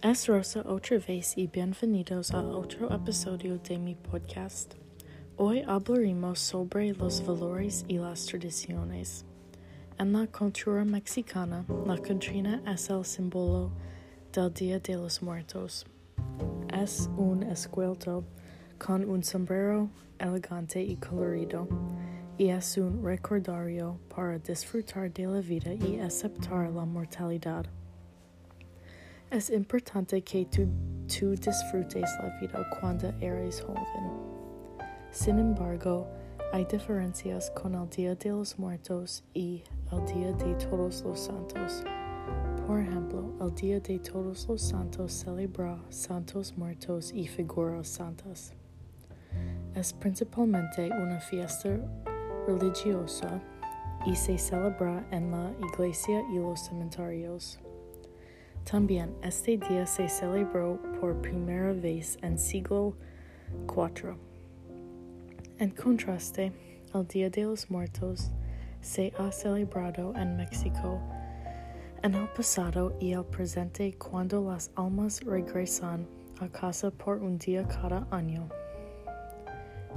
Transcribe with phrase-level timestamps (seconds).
[0.00, 4.74] Es Rosa otra vez y bienvenidos a otro episodio de mi podcast.
[5.36, 9.24] Hoy hablaremos sobre los valores y las tradiciones.
[9.98, 13.72] En la cultura mexicana, la contrina es el símbolo
[14.32, 15.84] del Día de los Muertos.
[16.72, 18.22] Es un escuelto
[18.78, 21.66] con un sombrero elegante y colorido,
[22.38, 27.66] y es un recordario para disfrutar de la vida y aceptar la mortalidad.
[29.30, 30.66] Es importante que tú,
[31.36, 33.84] disfrutes la vida cuando eres joven.
[35.10, 36.08] Sin embargo,
[36.50, 41.84] hay diferencias con el Día de los Muertos y el Día de Todos los Santos.
[42.66, 48.54] Por ejemplo, el Día de Todos los Santos celebra santos muertos y figuras santas.
[49.74, 51.78] Es principalmente una fiesta
[52.46, 53.42] religiosa
[54.06, 57.60] y se celebra en la iglesia y los cementerios.
[58.70, 62.94] También este día se celebró por primera vez en siglo
[63.66, 64.14] IV.
[65.58, 66.52] En contraste,
[66.92, 68.30] el Día de los Muertos
[68.82, 71.00] se ha celebrado en México
[72.02, 76.06] en el pasado y el presente cuando las almas regresan
[76.38, 78.50] a casa por un día cada año.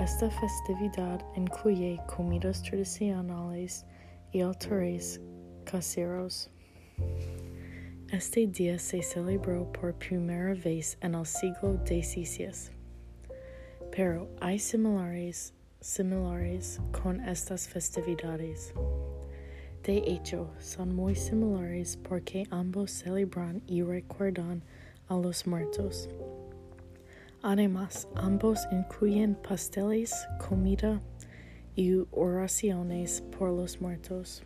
[0.00, 3.86] Esta festividad incluye comidas tradicionales
[4.32, 5.20] y altares
[5.64, 6.50] caseros.
[8.12, 12.70] Este día se celebró por primera vez en el siglo XVI,
[13.90, 18.72] pero hay similares, similares con estas festividades.
[19.82, 24.62] De hecho, son muy similares porque ambos celebran y recuerdan
[25.08, 26.08] a los muertos.
[27.42, 30.14] Además, ambos incluyen pasteles,
[30.48, 31.00] comida
[31.74, 34.44] y oraciones por los muertos.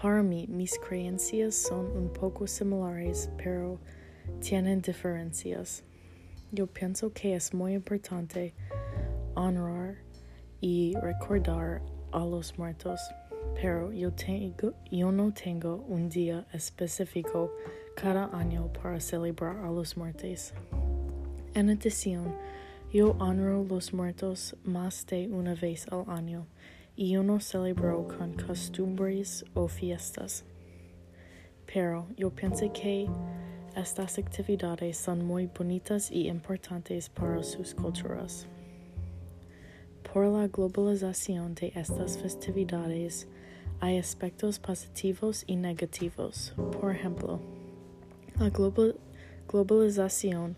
[0.00, 3.80] Para mí, mis creencias son un poco similares, pero
[4.40, 5.82] tienen diferencias.
[6.52, 8.54] Yo pienso que es muy importante
[9.34, 9.96] honrar
[10.60, 13.00] y recordar a los muertos,
[13.60, 14.12] pero yo,
[15.10, 17.52] no tengo un día específico
[17.96, 20.54] cada año para celebrar a los muertos.
[21.54, 22.36] En adición,
[22.92, 26.46] yo honro los muertos más de una vez al año
[26.98, 30.44] y uno celebró con costumbres o fiestas.
[31.72, 33.08] Pero yo pienso que
[33.76, 38.48] estas actividades son muy bonitas y importantes para sus culturas.
[40.12, 43.28] Por la globalización de estas festividades,
[43.78, 46.52] hay aspectos positivos y negativos.
[46.80, 47.38] Por ejemplo,
[48.40, 48.50] la
[49.46, 50.56] globalización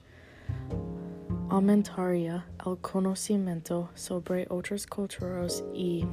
[1.50, 6.06] aumentaría el conocimiento sobre otras culturas y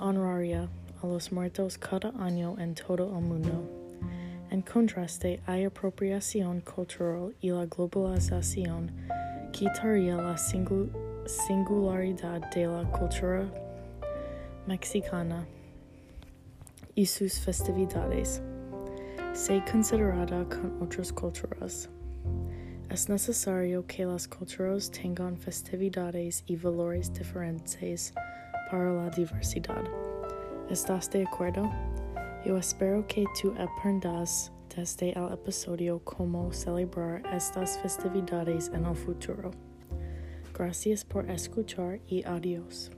[0.00, 0.68] honraría
[1.00, 3.62] a los muertos cada año en todo el mundo.
[4.50, 8.90] En contraste, hay apropiación cultural y la globalización
[9.52, 13.48] quitaría la singularidad de la cultura
[14.66, 15.46] mexicana
[16.96, 18.42] y sus festividades.
[19.32, 21.88] Se considerada con otras culturas.
[22.92, 28.12] Es necesario que las culturas tengan festividades y valores diferentes
[28.70, 29.82] para la diversidad.
[30.68, 31.72] ¿Estás de acuerdo?
[32.44, 39.52] Yo espero que tú aprendas desde el episodio cómo celebrar estas festividades en el futuro.
[40.52, 42.90] Gracias por escuchar y adiós.